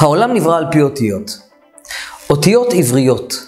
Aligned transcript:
העולם 0.00 0.34
נברא 0.34 0.56
על 0.56 0.64
פי 0.70 0.82
אותיות. 0.82 1.38
אותיות 2.30 2.72
עבריות. 2.72 3.46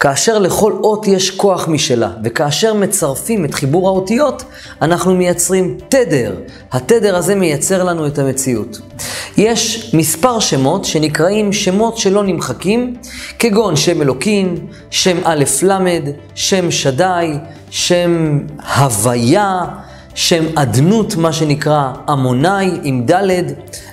כאשר 0.00 0.38
לכל 0.38 0.72
אות 0.72 1.06
יש 1.06 1.30
כוח 1.30 1.68
משלה, 1.68 2.10
וכאשר 2.24 2.74
מצרפים 2.74 3.44
את 3.44 3.54
חיבור 3.54 3.88
האותיות, 3.88 4.42
אנחנו 4.82 5.14
מייצרים 5.14 5.78
תדר. 5.88 6.34
התדר 6.72 7.16
הזה 7.16 7.34
מייצר 7.34 7.84
לנו 7.84 8.06
את 8.06 8.18
המציאות. 8.18 8.80
יש 9.36 9.90
מספר 9.94 10.40
שמות 10.40 10.84
שנקראים 10.84 11.52
שמות 11.52 11.98
שלא 11.98 12.24
נמחקים, 12.24 12.94
כגון 13.38 13.76
שם 13.76 14.02
אלוקים, 14.02 14.66
שם 14.90 15.16
א' 15.24 15.44
ל', 15.62 15.98
שם 16.34 16.70
שדי, 16.70 17.32
שם 17.70 18.38
הוויה, 18.76 19.64
שם 20.14 20.44
אדנות, 20.54 21.16
מה 21.16 21.32
שנקרא 21.32 21.92
עמוני 22.08 22.70
עם 22.82 23.06
ד', 23.06 23.42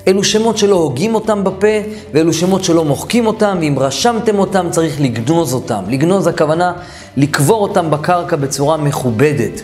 אלו 0.07 0.23
שמות 0.23 0.57
שלא 0.57 0.75
הוגים 0.75 1.15
אותם 1.15 1.43
בפה, 1.43 1.67
ואלו 2.13 2.33
שמות 2.33 2.63
שלא 2.63 2.85
מוחקים 2.85 3.27
אותם, 3.27 3.57
ואם 3.59 3.75
רשמתם 3.79 4.39
אותם 4.39 4.67
צריך 4.71 5.01
לגנוז 5.01 5.53
אותם. 5.53 5.83
לגנוז 5.87 6.27
הכוונה 6.27 6.73
לקבור 7.17 7.61
אותם 7.61 7.91
בקרקע 7.91 8.35
בצורה 8.35 8.77
מכובדת. 8.77 9.61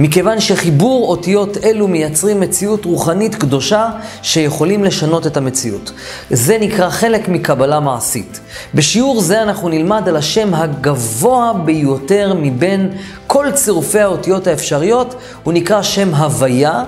מכיוון 0.00 0.40
שחיבור 0.40 1.08
אותיות 1.08 1.56
אלו 1.64 1.88
מייצרים 1.88 2.40
מציאות 2.40 2.84
רוחנית 2.84 3.34
קדושה 3.34 3.88
שיכולים 4.22 4.84
לשנות 4.84 5.26
את 5.26 5.36
המציאות. 5.36 5.92
זה 6.30 6.58
נקרא 6.60 6.90
חלק 6.90 7.28
מקבלה 7.28 7.80
מעשית. 7.80 8.40
בשיעור 8.74 9.20
זה 9.20 9.42
אנחנו 9.42 9.68
נלמד 9.68 10.08
על 10.08 10.16
השם 10.16 10.54
הגבוה 10.54 11.52
ביותר 11.64 12.34
מבין 12.40 12.90
כל 13.26 13.46
צירופי 13.54 14.00
האותיות 14.00 14.46
האפשריות, 14.46 15.14
הוא 15.42 15.52
נקרא 15.52 15.82
שם 15.82 16.14
הוויה, 16.14 16.84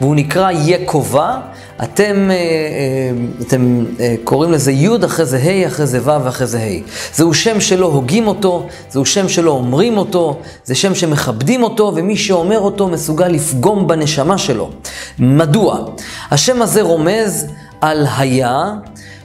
והוא 0.00 0.16
נקרא 0.16 0.50
יקובה. 0.50 1.40
אתם, 1.82 2.30
אה, 2.30 2.36
אה, 2.36 3.10
אתם 3.46 3.84
אה, 4.00 4.14
קוראים 4.24 4.52
לזה 4.52 4.72
י', 4.72 4.88
אחרי 5.04 5.26
זה 5.26 5.38
ה', 5.38 5.66
אחרי 5.66 5.86
זה 5.86 6.00
ו', 6.02 6.24
ואחרי 6.24 6.46
זה 6.46 6.58
ה'. 6.58 6.80
זהו 7.14 7.34
שם 7.34 7.60
שלא 7.60 7.86
הוגים 7.86 8.26
אותו, 8.26 8.66
זהו 8.90 9.06
שם 9.06 9.28
שלא 9.28 9.50
אומרים 9.50 9.96
אותו, 9.96 10.38
זה 10.64 10.74
שם 10.74 10.94
שמכבדים 10.94 11.62
אותו, 11.62 11.92
ומי 11.96 12.16
שאומר 12.16 12.60
אותו 12.60 12.88
מסוגל 12.88 13.28
לפגום 13.28 13.86
בנשמה 13.86 14.38
שלו. 14.38 14.70
מדוע? 15.18 15.84
השם 16.30 16.62
הזה 16.62 16.82
רומז 16.82 17.46
על 17.80 18.06
היה, 18.18 18.72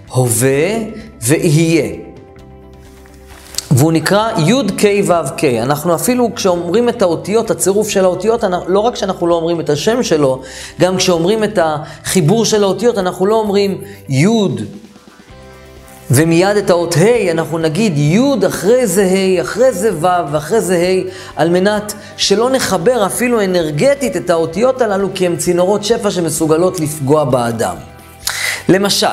הווה 0.09 0.77
ויהיה. 1.21 2.08
והוא 3.79 3.91
נקרא 3.91 4.29
י"ק 4.37 4.83
ו"ק. 5.07 5.43
אנחנו 5.43 5.95
אפילו 5.95 6.35
כשאומרים 6.35 6.89
את 6.89 7.01
האותיות, 7.01 7.51
הצירוף 7.51 7.89
של 7.89 8.03
האותיות, 8.05 8.43
לא 8.67 8.79
רק 8.79 8.95
שאנחנו 8.95 9.27
לא 9.27 9.35
אומרים 9.35 9.59
את 9.59 9.69
השם 9.69 10.03
שלו, 10.03 10.41
גם 10.79 10.97
כשאומרים 10.97 11.43
את 11.43 11.59
החיבור 11.61 12.45
של 12.45 12.63
האותיות, 12.63 12.97
אנחנו 12.97 13.25
לא 13.25 13.35
אומרים 13.35 13.81
י' 14.09 14.27
ומיד 16.11 16.57
את 16.57 16.69
האות 16.69 16.95
ה', 16.97 17.31
אנחנו 17.31 17.57
נגיד 17.57 17.97
י', 17.97 18.47
אחרי 18.47 18.87
זה 18.87 19.03
ה', 19.03 19.41
אחרי 19.41 19.71
זה 19.71 19.91
ו', 19.93 20.31
ואחרי 20.31 20.61
זה 20.61 20.75
ה', 20.77 21.09
על 21.35 21.49
מנת 21.49 21.93
שלא 22.17 22.49
נחבר 22.49 23.05
אפילו 23.05 23.43
אנרגטית 23.43 24.17
את 24.17 24.29
האותיות 24.29 24.81
הללו, 24.81 25.09
כי 25.15 25.25
הן 25.25 25.35
צינורות 25.35 25.83
שפע 25.83 26.11
שמסוגלות 26.11 26.79
לפגוע 26.79 27.23
באדם. 27.23 27.75
למשל, 28.69 29.07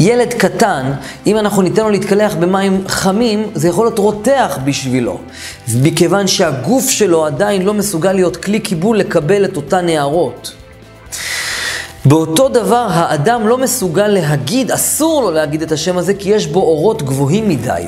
ילד 0.00 0.34
קטן, 0.34 0.92
אם 1.26 1.38
אנחנו 1.38 1.62
ניתן 1.62 1.82
לו 1.82 1.90
להתקלח 1.90 2.34
במים 2.34 2.84
חמים, 2.88 3.50
זה 3.54 3.68
יכול 3.68 3.86
להיות 3.86 3.98
רותח 3.98 4.58
בשבילו. 4.64 5.18
מכיוון 5.82 6.26
שהגוף 6.26 6.90
שלו 6.90 7.26
עדיין 7.26 7.62
לא 7.62 7.74
מסוגל 7.74 8.12
להיות 8.12 8.36
כלי 8.36 8.60
קיבול 8.60 8.98
לקבל 8.98 9.44
את 9.44 9.56
אותן 9.56 9.86
נערות. 9.86 10.59
באותו 12.04 12.48
דבר, 12.48 12.86
האדם 12.90 13.48
לא 13.48 13.58
מסוגל 13.58 14.06
להגיד, 14.08 14.70
אסור 14.70 15.22
לו 15.22 15.30
להגיד 15.30 15.62
את 15.62 15.72
השם 15.72 15.98
הזה, 15.98 16.14
כי 16.14 16.30
יש 16.30 16.46
בו 16.46 16.60
אורות 16.60 17.02
גבוהים 17.02 17.48
מדי. 17.48 17.82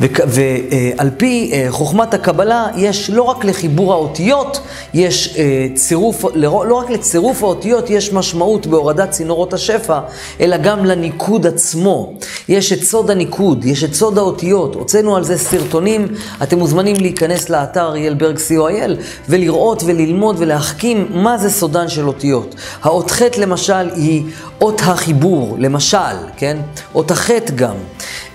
ועל 0.00 1.10
פי 1.16 1.50
אה, 1.52 1.66
חוכמת 1.70 2.14
הקבלה, 2.14 2.66
יש 2.76 3.10
לא 3.10 3.22
רק 3.22 3.44
לחיבור 3.44 3.92
האותיות, 3.92 4.60
יש 4.94 5.36
אה, 5.38 5.66
צירוף, 5.74 6.24
לא 6.34 6.74
רק 6.74 6.90
לצירוף 6.90 7.42
האותיות 7.42 7.90
יש 7.90 8.12
משמעות 8.12 8.66
בהורדת 8.66 9.10
צינורות 9.10 9.52
השפע, 9.52 10.00
אלא 10.40 10.56
גם 10.56 10.84
לניקוד 10.84 11.46
עצמו. 11.46 12.12
יש 12.48 12.72
את 12.72 12.82
סוד 12.82 13.10
הניקוד, 13.10 13.64
יש 13.64 13.84
את 13.84 13.94
סוד 13.94 14.18
האותיות. 14.18 14.74
הוצאנו 14.74 15.16
על 15.16 15.24
זה 15.24 15.38
סרטונים, 15.38 16.08
אתם 16.42 16.58
מוזמנים 16.58 16.96
להיכנס 16.96 17.48
לאתר 17.48 17.96
ילברג 17.96 18.36
co.il 18.36 19.02
ולראות 19.28 19.82
וללמוד 19.86 20.36
ולהחכים 20.38 21.06
מה 21.10 21.38
זה 21.38 21.50
סודן 21.50 21.88
של 21.88 22.08
אותיות. 22.08 22.54
האות 22.82 23.10
ח' 23.10 23.22
למשל 23.38 23.90
היא 23.94 24.24
אות 24.60 24.80
החיבור, 24.84 25.56
למשל, 25.58 26.16
כן? 26.36 26.56
אות 26.94 27.10
החטא 27.10 27.52
גם. 27.54 27.74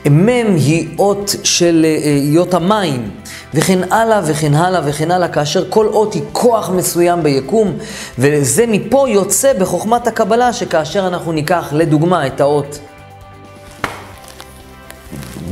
מ' 0.10 0.56
היא 0.56 0.88
אות 1.00 1.36
של 1.44 1.86
היות 2.04 2.54
אה, 2.54 2.60
המים, 2.60 3.10
וכן 3.54 3.92
הלאה 3.92 4.22
וכן 4.26 4.54
הלאה 4.54 4.82
וכן 4.86 5.12
הלאה, 5.12 5.28
כאשר 5.28 5.66
כל 5.70 5.88
אות 5.88 6.14
היא 6.14 6.22
כוח 6.32 6.70
מסוים 6.70 7.24
ביקום, 7.24 7.74
וזה 8.20 8.66
מפה 8.68 9.06
יוצא 9.10 9.54
בחוכמת 9.60 10.08
הקבלה, 10.08 10.54
שכאשר 10.54 11.08
אנחנו 11.08 11.32
ניקח 11.32 11.70
לדוגמה 11.72 12.28
את 12.28 12.42
האות 12.42 12.80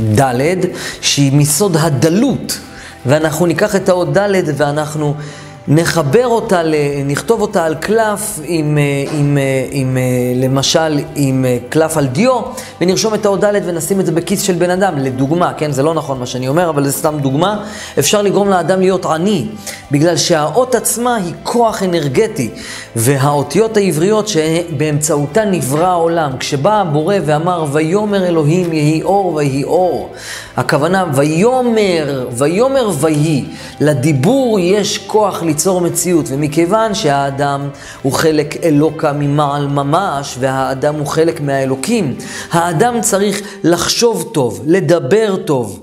ד', 0.01 0.55
שהיא 1.01 1.31
מסוד 1.33 1.77
הדלות, 1.77 2.59
ואנחנו 3.05 3.45
ניקח 3.45 3.75
את 3.75 3.89
האות 3.89 4.17
ד' 4.17 4.43
ואנחנו 4.57 5.15
נחבר 5.67 6.27
אותה, 6.27 6.61
נכתוב 7.05 7.41
אותה 7.41 7.65
על 7.65 7.75
קלף, 7.75 8.39
עם, 8.43 8.77
אה, 8.77 9.11
עם, 9.19 9.37
אה, 9.37 9.67
עם, 9.71 9.97
אה, 9.97 10.01
למשל 10.35 10.99
עם 11.15 11.45
קלף 11.69 11.97
על 11.97 12.07
דיו, 12.07 12.41
ונרשום 12.81 13.13
את 13.13 13.25
האות 13.25 13.43
ד' 13.43 13.53
ונשים 13.65 13.99
את 13.99 14.05
זה 14.05 14.11
בכיס 14.11 14.41
של 14.41 14.53
בן 14.53 14.69
אדם, 14.69 14.97
לדוגמה, 14.97 15.53
כן? 15.57 15.71
זה 15.71 15.83
לא 15.83 15.93
נכון 15.93 16.19
מה 16.19 16.25
שאני 16.25 16.47
אומר, 16.47 16.69
אבל 16.69 16.85
זה 16.85 16.91
סתם 16.91 17.15
דוגמה. 17.21 17.63
אפשר 17.99 18.21
לגרום 18.21 18.49
לאדם 18.49 18.79
להיות 18.79 19.05
עני, 19.05 19.47
בגלל 19.91 20.17
שהאות 20.17 20.75
עצמה 20.75 21.15
היא 21.15 21.33
כוח 21.43 21.83
אנרגטי, 21.83 22.49
והאותיות 22.95 23.77
העבריות 23.77 24.27
שבאמצעותן 24.27 25.51
נברא 25.51 25.87
העולם. 25.87 26.31
כשבא 26.39 26.81
הבורא 26.81 27.15
ואמר, 27.25 27.65
ויאמר 27.71 28.25
אלוהים 28.27 28.73
יהי 28.73 29.03
אור 29.03 29.35
ויהי 29.35 29.63
אור, 29.63 30.13
הכוונה, 30.57 31.05
ויאמר, 31.13 32.27
ויאמר 32.37 32.89
ויהי, 32.99 33.45
לדיבור 33.79 34.59
יש 34.59 34.97
כוח 34.97 35.43
ליצור 35.43 35.81
מציאות, 35.81 36.25
ומכיוון 36.29 36.93
שהאדם 36.93 37.69
הוא 38.01 38.13
חלק 38.13 38.55
אלוקה 38.63 39.13
ממעל 39.13 39.67
ממש, 39.67 40.35
והאדם 40.39 40.95
הוא 40.95 41.07
חלק 41.07 41.41
מהאלוקים, 41.41 42.15
האדם 42.51 43.01
צריך 43.01 43.41
לחשוב 43.63 44.29
טוב, 44.33 44.61
לדבר 44.65 45.35
טוב, 45.35 45.79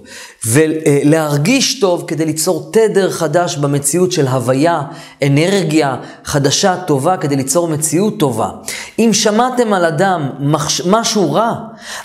ולהרגיש 0.49 1.81
טוב 1.81 2.05
כדי 2.07 2.25
ליצור 2.25 2.71
תדר 2.73 3.11
חדש 3.11 3.57
במציאות 3.57 4.13
של 4.13 4.27
הוויה, 4.27 4.83
אנרגיה 5.27 5.97
חדשה, 6.25 6.77
טובה, 6.87 7.17
כדי 7.17 7.37
ליצור 7.37 7.69
מציאות 7.69 8.19
טובה. 8.19 8.49
אם 8.99 9.11
שמעתם 9.13 9.73
על 9.73 9.85
אדם 9.85 10.31
מחש... 10.41 10.81
משהו 10.87 11.33
רע, 11.33 11.55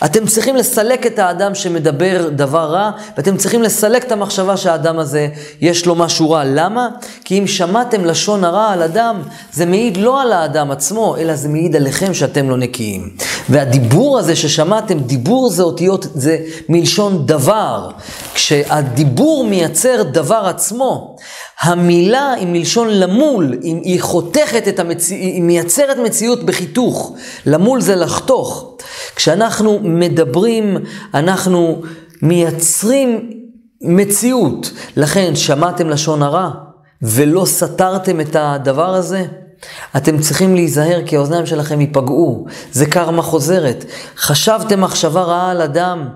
אתם 0.05 0.27
צריכים 0.27 0.55
לסלק 0.55 1.05
את 1.05 1.19
האדם 1.19 1.55
שמדבר 1.55 2.29
דבר 2.29 2.65
רע, 2.65 2.91
ואתם 3.17 3.37
צריכים 3.37 3.63
לסלק 3.63 4.03
את 4.03 4.11
המחשבה 4.11 4.57
שהאדם 4.57 4.99
הזה 4.99 5.27
יש 5.61 5.85
לו 5.85 5.95
משהו 5.95 6.31
רע. 6.31 6.43
למה? 6.45 6.89
כי 7.23 7.39
אם 7.39 7.47
שמעתם 7.47 8.05
לשון 8.05 8.43
הרע 8.43 8.71
על 8.71 8.81
אדם, 8.81 9.21
זה 9.53 9.65
מעיד 9.65 9.97
לא 9.97 10.21
על 10.21 10.31
האדם 10.31 10.71
עצמו, 10.71 11.17
אלא 11.17 11.35
זה 11.35 11.49
מעיד 11.49 11.75
עליכם 11.75 12.13
שאתם 12.13 12.49
לא 12.49 12.57
נקיים. 12.57 13.09
והדיבור 13.49 14.19
הזה 14.19 14.35
ששמעתם, 14.35 14.99
דיבור 14.99 15.49
זה 15.49 15.63
אותיות, 15.63 16.07
זה 16.13 16.37
מלשון 16.69 17.25
דבר. 17.25 17.89
כשהדיבור 18.33 19.45
מייצר 19.45 20.03
דבר 20.03 20.45
עצמו, 20.47 21.15
המילה 21.61 22.33
היא 22.33 22.47
מלשון 22.47 22.87
למול, 22.89 23.59
היא 23.61 24.01
חותכת 24.01 24.67
את 24.67 24.79
המציאות, 24.79 25.21
היא 25.21 25.41
מייצרת 25.41 25.97
מציאות 25.97 26.43
בחיתוך. 26.43 27.15
למול 27.45 27.81
זה 27.81 27.95
לחתוך. 27.95 28.77
כשאנחנו 29.15 29.79
מדברים, 29.83 30.77
אנחנו 31.13 31.81
מייצרים 32.21 33.29
מציאות. 33.81 34.71
לכן, 34.97 35.35
שמעתם 35.35 35.89
לשון 35.89 36.23
הרע 36.23 36.49
ולא 37.01 37.45
סתרתם 37.45 38.21
את 38.21 38.35
הדבר 38.39 38.95
הזה? 38.95 39.25
אתם 39.97 40.19
צריכים 40.19 40.55
להיזהר 40.55 41.01
כי 41.05 41.15
האוזניים 41.15 41.45
שלכם 41.45 41.81
ייפגעו. 41.81 42.45
זה 42.71 42.85
קרמה 42.85 43.21
חוזרת. 43.21 43.85
חשבתם 44.17 44.81
מחשבה 44.81 45.21
רעה 45.21 45.51
על 45.51 45.61
אדם, 45.61 46.07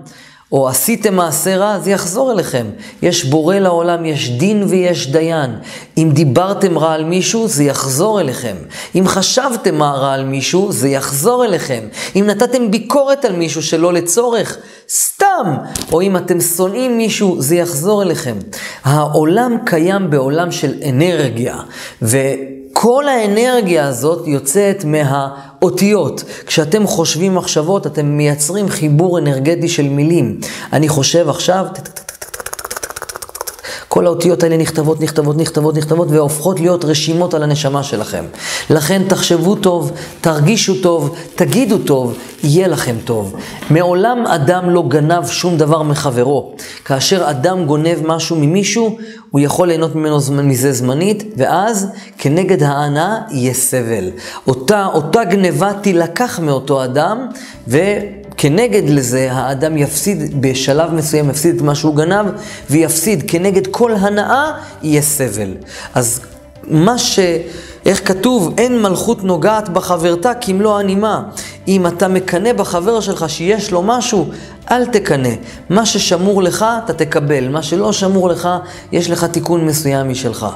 או 0.52 0.68
עשיתם 0.68 1.14
מעשה 1.14 1.56
רע, 1.56 1.78
זה 1.78 1.90
יחזור 1.90 2.32
אליכם. 2.32 2.66
יש 3.02 3.24
בורא 3.24 3.54
לעולם, 3.54 4.04
יש 4.04 4.30
דין 4.30 4.62
ויש 4.68 5.10
דיין. 5.10 5.50
אם 5.98 6.10
דיברתם 6.12 6.78
רע 6.78 6.92
על 6.92 7.04
מישהו, 7.04 7.48
זה 7.48 7.64
יחזור 7.64 8.20
אליכם. 8.20 8.56
אם 8.94 9.08
חשבתם 9.08 9.82
רע 9.82 10.12
על 10.12 10.24
מישהו, 10.24 10.72
זה 10.72 10.88
יחזור 10.88 11.44
אליכם. 11.44 11.88
אם 12.16 12.24
נתתם 12.26 12.70
ביקורת 12.70 13.24
על 13.24 13.36
מישהו 13.36 13.62
שלא 13.62 13.92
לצורך, 13.92 14.56
סתם, 14.90 15.56
או 15.92 16.00
אם 16.00 16.16
אתם 16.16 16.40
שונאים 16.40 16.96
מישהו, 16.96 17.36
זה 17.42 17.56
יחזור 17.56 18.02
אליכם. 18.02 18.36
העולם 18.84 19.56
קיים 19.66 20.10
בעולם 20.10 20.52
של 20.52 20.74
אנרגיה, 20.88 21.56
ו... 22.02 22.18
כל 22.80 23.08
האנרגיה 23.08 23.86
הזאת 23.86 24.26
יוצאת 24.26 24.84
מהאותיות. 24.84 26.24
כשאתם 26.46 26.86
חושבים 26.86 27.34
מחשבות, 27.34 27.86
אתם 27.86 28.06
מייצרים 28.06 28.68
חיבור 28.68 29.18
אנרגטי 29.18 29.68
של 29.68 29.88
מילים. 29.88 30.40
אני 30.72 30.88
חושב 30.88 31.28
עכשיו... 31.28 31.66
כל 33.88 34.06
האותיות 34.06 34.42
האלה 34.42 34.56
נכתבות, 34.56 35.00
נכתבות, 35.00 35.36
נכתבות, 35.36 35.76
נכתבות, 35.76 36.08
והופכות 36.10 36.60
להיות 36.60 36.84
רשימות 36.84 37.34
על 37.34 37.42
הנשמה 37.42 37.82
שלכם. 37.82 38.24
לכן 38.70 39.02
תחשבו 39.08 39.54
טוב, 39.54 39.92
תרגישו 40.20 40.74
טוב, 40.82 41.16
תגידו 41.34 41.78
טוב, 41.78 42.18
יהיה 42.42 42.68
לכם 42.68 42.96
טוב. 43.04 43.34
מעולם 43.70 44.26
אדם 44.26 44.70
לא 44.70 44.84
גנב 44.88 45.26
שום 45.26 45.56
דבר 45.56 45.82
מחברו. 45.82 46.52
כאשר 46.84 47.30
אדם 47.30 47.64
גונב 47.64 47.96
משהו 48.06 48.36
ממישהו, 48.36 48.98
הוא 49.30 49.40
יכול 49.40 49.68
ליהנות 49.68 49.94
ממנו 49.94 50.18
מזה 50.42 50.72
זמנית, 50.72 51.34
ואז 51.36 51.86
כנגד 52.18 52.62
ההנאה 52.62 53.16
יהיה 53.30 53.54
סבל. 53.54 54.10
אותה, 54.46 54.86
אותה 54.86 55.24
גניבה 55.24 55.72
תילקח 55.82 56.38
מאותו 56.38 56.84
אדם, 56.84 57.26
ו... 57.68 57.78
כנגד 58.38 58.82
לזה 58.88 59.32
האדם 59.32 59.76
יפסיד, 59.76 60.40
בשלב 60.40 60.92
מסוים 60.92 61.30
יפסיד 61.30 61.56
את 61.56 61.62
מה 61.62 61.74
שהוא 61.74 61.96
גנב, 61.96 62.26
ויפסיד 62.70 63.24
כנגד 63.26 63.66
כל 63.66 63.94
הנאה, 63.94 64.52
יהיה 64.82 65.02
סבל. 65.02 65.54
אז 65.94 66.20
מה 66.64 66.98
ש... 66.98 67.18
איך 67.88 68.08
כתוב, 68.08 68.54
אין 68.58 68.82
מלכות 68.82 69.24
נוגעת 69.24 69.68
בחברתה 69.68 70.34
כמלוא 70.34 70.78
הנימה. 70.78 71.22
אם 71.68 71.86
אתה 71.86 72.08
מקנא 72.08 72.52
בחבר 72.52 73.00
שלך 73.00 73.30
שיש 73.30 73.70
לו 73.70 73.82
משהו, 73.82 74.28
אל 74.70 74.86
תקנא. 74.86 75.28
מה 75.70 75.86
ששמור 75.86 76.42
לך, 76.42 76.66
אתה 76.84 76.92
תקבל. 76.92 77.48
מה 77.48 77.62
שלא 77.62 77.92
שמור 77.92 78.28
לך, 78.28 78.48
יש 78.92 79.10
לך 79.10 79.24
תיקון 79.24 79.66
מסוים 79.66 80.08
משלך. 80.08 80.46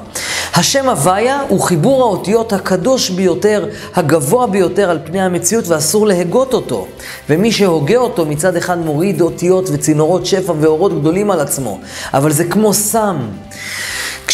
השם 0.55 0.89
הוויה 0.89 1.41
הוא 1.49 1.61
חיבור 1.61 2.03
האותיות 2.03 2.53
הקדוש 2.53 3.11
ביותר, 3.11 3.69
הגבוה 3.95 4.47
ביותר 4.47 4.91
על 4.91 4.99
פני 5.05 5.21
המציאות, 5.21 5.69
ואסור 5.69 6.07
להגות 6.07 6.55
אותו. 6.55 6.87
ומי 7.31 7.53
שהוגה 7.53 7.97
אותו 7.97 8.27
מצד 8.27 8.57
אחד 8.57 8.79
מוריד 8.79 9.21
אותיות 9.21 9.69
וצינורות 9.73 10.27
שפע 10.27 10.53
ואורות 10.61 11.01
גדולים 11.01 11.31
על 11.31 11.41
עצמו. 11.41 11.81
אבל 12.15 12.33
זה 12.33 12.45
כמו 12.45 12.75
סם. 12.75 13.17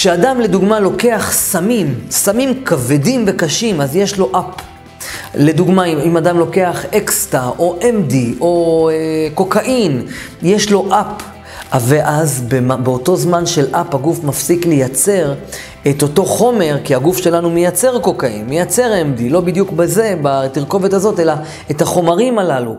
כשאדם 0.00 0.40
לדוגמה 0.40 0.80
לוקח 0.80 1.30
סמים, 1.32 1.94
סמים 2.10 2.64
כבדים 2.64 3.24
וקשים, 3.26 3.80
אז 3.80 3.96
יש 3.96 4.18
לו 4.18 4.30
אפ. 4.32 4.62
לדוגמה, 5.34 5.84
אם 5.84 6.16
אדם 6.16 6.38
לוקח 6.38 6.84
אקסטה 6.84 7.50
או 7.58 7.78
MD 7.80 8.14
או 8.40 8.90
אה, 8.92 9.28
קוקאין, 9.34 10.02
יש 10.42 10.70
לו 10.70 10.88
אפ. 10.90 11.37
ואז 11.72 12.42
באותו 12.82 13.16
זמן 13.16 13.46
של 13.46 13.66
אפ 13.74 13.94
הגוף 13.94 14.24
מפסיק 14.24 14.66
לייצר 14.66 15.34
את 15.90 16.02
אותו 16.02 16.24
חומר, 16.24 16.76
כי 16.84 16.94
הגוף 16.94 17.18
שלנו 17.18 17.50
מייצר 17.50 17.98
קוקאין, 17.98 18.46
מייצר 18.48 18.92
MD, 18.92 19.22
לא 19.30 19.40
בדיוק 19.40 19.72
בזה, 19.72 20.14
בתרכובת 20.22 20.92
הזאת, 20.92 21.20
אלא 21.20 21.32
את 21.70 21.82
החומרים 21.82 22.38
הללו. 22.38 22.74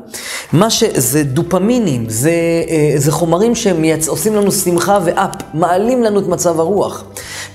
מה 0.53 0.69
ש... 0.69 0.83
זה 0.95 1.23
דופמינים, 1.23 2.05
זה, 2.09 2.31
אה, 2.69 2.93
זה 2.95 3.11
חומרים 3.11 3.53
שעושים 3.55 4.35
לנו 4.35 4.51
שמחה 4.51 4.99
ואפ, 5.05 5.35
מעלים 5.53 6.03
לנו 6.03 6.19
את 6.19 6.27
מצב 6.27 6.59
הרוח. 6.59 7.03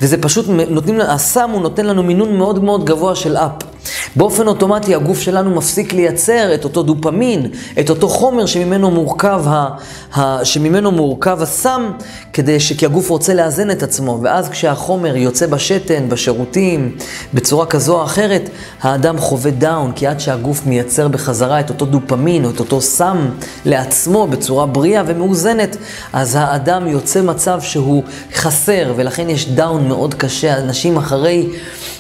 וזה 0.03 0.23
פשוט, 0.23 0.47
נותנים, 0.69 1.01
הסם 1.01 1.51
הוא 1.51 1.63
נותן 1.63 1.87
לנו 1.87 2.03
מינון 2.03 2.37
מאוד 2.37 2.65
מאוד 2.65 2.85
גבוה 2.85 3.15
של 3.15 3.37
אפ. 3.37 3.74
באופן 4.17 4.47
אוטומטי 4.47 4.95
הגוף 4.95 5.21
שלנו 5.21 5.51
מפסיק 5.51 5.93
לייצר 5.93 6.55
את 6.55 6.65
אותו 6.65 6.83
דופמין, 6.83 7.47
את 7.81 7.91
אותו 7.91 8.09
חומר 8.09 8.47
שממנו 8.47 8.91
מורכב, 8.91 9.45
ה, 9.47 9.69
ה, 10.15 10.45
שממנו 10.45 10.91
מורכב 10.91 11.43
הסם, 11.43 11.91
כדי 12.33 12.61
ש... 12.61 12.73
כי 12.73 12.87
הגוף 12.87 13.11
רוצה 13.11 13.35
לאזן 13.35 13.71
את 13.71 13.83
עצמו, 13.83 14.19
ואז 14.23 14.49
כשהחומר 14.49 15.17
יוצא 15.17 15.47
בשתן, 15.47 16.09
בשירותים, 16.09 16.97
בצורה 17.35 17.67
כזו 17.67 18.01
או 18.01 18.05
אחרת, 18.05 18.51
האדם 18.83 19.19
חווה 19.19 19.51
down, 19.51 19.93
כי 19.93 20.07
עד 20.07 20.21
שהגוף 20.21 20.67
מייצר 20.67 21.09
בחזרה 21.09 21.61
את 21.61 21.71
אותו 21.71 21.87
דופמין 21.87 22.45
או 22.45 22.51
את 22.51 22.61
אותו 22.61 22.81
סם 22.81 23.29
לעצמו 23.65 24.27
בצורה 24.27 24.67
בריאה 24.67 25.03
ומאוזנת, 25.07 25.77
אז 26.13 26.37
האדם 26.41 26.89
יוצא 26.89 27.23
מצב 27.23 27.61
שהוא 27.61 28.03
חסר, 28.35 28.93
ולכן 28.97 29.31
יש 29.31 29.49
down 29.49 29.89
מאוד 29.89 30.15
קשה. 30.15 30.59
אנשים 30.59 30.97
אחרי 30.97 31.49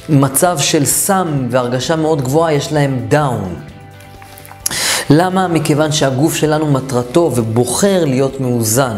מצב 0.09 0.59
של 0.59 0.85
סם 0.85 1.47
והרגשה 1.51 1.97
מאוד 1.97 2.23
גבוהה, 2.23 2.53
יש 2.53 2.73
להם 2.73 2.99
down. 3.09 3.55
למה? 5.11 5.49
מכיוון 5.49 5.93
שהגוף 5.93 6.35
שלנו 6.35 6.67
מטרתו 6.67 7.31
ובוחר 7.35 8.05
להיות 8.05 8.41
מאוזן. 8.41 8.97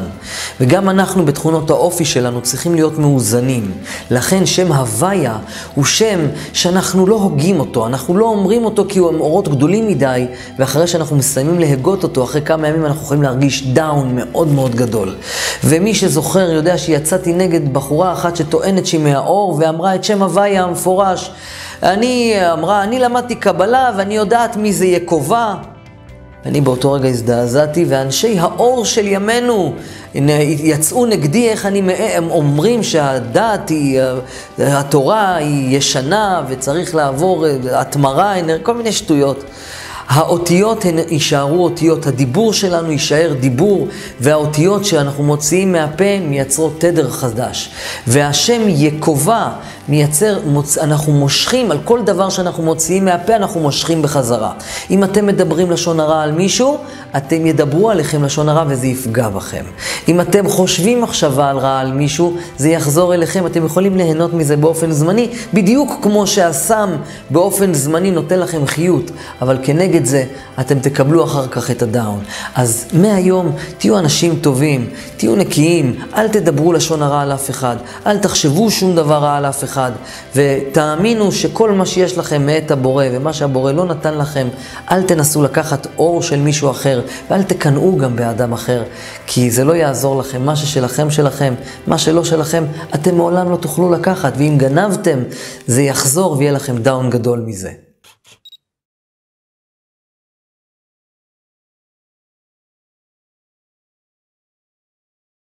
וגם 0.61 0.88
אנחנו 0.88 1.25
בתכונות 1.25 1.70
האופי 1.70 2.05
שלנו 2.05 2.41
צריכים 2.41 2.75
להיות 2.75 2.99
מאוזנים. 2.99 3.73
לכן 4.11 4.47
שם 4.47 4.73
הוויה 4.73 5.38
הוא 5.75 5.85
שם 5.85 6.20
שאנחנו 6.53 7.06
לא 7.06 7.14
הוגים 7.14 7.61
אותו, 7.61 7.87
אנחנו 7.87 8.17
לא 8.17 8.26
אומרים 8.26 8.64
אותו 8.64 8.85
כי 8.88 8.99
הוא 8.99 9.08
עם 9.08 9.20
אורות 9.20 9.49
גדולים 9.49 9.87
מדי, 9.87 10.26
ואחרי 10.58 10.87
שאנחנו 10.87 11.17
מסיימים 11.17 11.61
להגות 11.61 12.03
אותו, 12.03 12.25
אחרי 12.25 12.43
כמה 12.43 12.69
ימים 12.69 12.87
אנחנו 12.87 13.03
יכולים 13.03 13.23
להרגיש 13.23 13.67
דאון 13.67 14.11
מאוד 14.14 14.49
מאוד 14.49 14.75
גדול. 14.75 15.14
ומי 15.64 15.94
שזוכר 15.94 16.50
יודע 16.50 16.79
שיצאתי 16.79 17.32
נגד 17.32 17.73
בחורה 17.73 18.12
אחת 18.12 18.37
שטוענת 18.37 18.87
שהיא 18.87 19.00
מהאור 19.00 19.56
ואמרה 19.61 19.94
את 19.94 20.05
שם 20.05 20.23
הוויה 20.23 20.62
המפורש. 20.62 21.31
אני 21.82 22.35
אמרה, 22.53 22.82
אני 22.82 22.99
למדתי 22.99 23.35
קבלה 23.35 23.91
ואני 23.97 24.17
יודעת 24.17 24.56
מי 24.56 24.73
זה 24.73 24.87
יקובה. 24.87 25.55
אני 26.46 26.60
באותו 26.60 26.93
רגע 26.93 27.08
הזדעזעתי, 27.08 27.84
ואנשי 27.88 28.38
האור 28.38 28.84
של 28.84 29.06
ימינו 29.06 29.75
יצאו 30.14 31.06
נגדי, 31.06 31.48
איך 31.48 31.66
אני, 31.66 31.82
הם 31.94 32.31
אומרים 32.31 32.82
שהדת 32.82 33.69
היא, 33.69 34.00
התורה 34.58 35.37
היא 35.37 35.76
ישנה 35.76 36.43
וצריך 36.48 36.94
לעבור 36.94 37.46
התמרה, 37.72 38.34
כל 38.62 38.75
מיני 38.75 38.93
שטויות. 38.93 39.44
האותיות 40.08 40.84
הן 40.84 40.98
יישארו 41.10 41.64
אותיות, 41.64 42.06
הדיבור 42.06 42.52
שלנו 42.52 42.90
יישאר 42.90 43.34
דיבור, 43.40 43.88
והאותיות 44.20 44.84
שאנחנו 44.84 45.25
מוציאים 45.25 45.72
מהפה 45.72 46.20
מייצרות 46.20 46.81
תדר 46.81 47.10
חדש. 47.10 47.70
והשם 48.06 48.62
יקובה 48.66 49.52
מייצר, 49.88 50.38
מוצ... 50.47 50.79
אנחנו 50.79 51.12
מושכים, 51.12 51.71
על 51.71 51.79
כל 51.85 52.03
דבר 52.03 52.29
שאנחנו 52.29 52.62
מוציאים 52.62 53.05
מהפה, 53.05 53.37
אנחנו 53.37 53.61
מושכים 53.61 54.03
בחזרה. 54.03 54.53
אם 54.91 55.05
אתם 55.05 55.27
מדברים 55.27 55.71
לשון 55.71 56.00
הרע 56.00 56.23
על 56.23 56.33
מישהו, 56.33 56.79
אתם 57.17 57.47
ידברו 57.47 57.91
עליכם 57.91 58.25
לשון 58.25 58.49
הרע 58.49 58.65
וזה 58.69 58.87
יפגע 58.87 59.29
בכם. 59.29 59.65
אם 60.09 60.21
אתם 60.21 60.49
חושבים 60.49 61.03
מחשבה 61.03 61.50
על 61.50 61.59
רע 61.59 61.79
על 61.79 61.93
מישהו, 61.93 62.37
זה 62.56 62.69
יחזור 62.69 63.15
אליכם, 63.15 63.47
אתם 63.47 63.67
יכולים 63.67 63.97
ליהנות 63.97 64.35
מזה 64.35 64.56
באופן 64.56 64.93
זמני, 64.93 65.31
בדיוק 65.55 65.99
כמו 66.03 66.27
שהסם 66.27 66.91
באופן 67.31 67.75
זמני 67.75 68.11
נותן 68.11 68.39
לכם 68.39 68.67
חיות, 68.67 69.11
אבל 69.43 69.59
כנגד 69.62 70.05
זה 70.05 70.25
אתם 70.61 70.79
תקבלו 70.79 71.25
אחר 71.25 71.47
כך 71.47 71.71
את 71.71 71.82
הדאון. 71.82 72.21
אז 72.55 72.85
מהיום 72.93 73.53
תהיו 73.79 73.99
אנשים 73.99 74.39
טובים, 74.41 74.91
תהיו 75.17 75.37
נקיים, 75.37 75.94
אל 76.17 76.29
תדברו 76.29 76.72
לשון 76.72 77.03
הרע 77.03 77.20
על 77.20 77.32
אף 77.32 77.51
אחד, 77.51 77.77
אל 78.06 78.19
תחשבו 78.19 78.70
שום 78.70 78.96
דבר 78.96 79.19
רע 79.19 79.37
על 79.37 79.46
אף 79.46 79.65
אחד, 79.77 79.93
ותאמינו 80.35 81.33
שכל 81.33 81.73
מה 81.73 81.87
שיש 81.87 82.19
לכם 82.19 82.47
מאת 82.47 82.71
הבורא 82.71 83.05
ומה 83.13 83.33
שהבורא 83.33 83.73
לא 83.73 83.85
נתן 83.85 84.19
לכם, 84.19 84.49
אל 84.91 85.03
תנסו 85.03 85.43
לקחת 85.43 85.87
אור 85.99 86.23
של 86.23 86.41
מישהו 86.41 86.71
אחר, 86.71 87.01
ואל 87.31 87.43
תקנאו 87.43 87.97
גם 87.97 88.17
באדם 88.17 88.53
אחר, 88.53 88.83
כי 89.27 89.51
זה 89.51 89.65
לא 89.65 89.73
יעזור 89.73 90.19
לכם. 90.19 90.43
מה 90.43 90.56
ששלכם 90.56 91.11
שלכם, 91.11 91.55
מה 91.87 91.99
שלא 91.99 92.25
שלכם, 92.25 92.65
אתם 92.95 93.17
מעולם 93.17 93.51
לא 93.51 93.56
תוכלו 93.56 93.93
לקחת, 93.93 94.33
ואם 94.37 94.55
גנבתם, 94.59 95.19
זה 95.67 95.83
יחזור 95.83 96.37
ויהיה 96.39 96.53
לכם 96.53 96.77
דאון 96.79 97.11
גדול 97.11 97.43
מזה. 97.47 97.85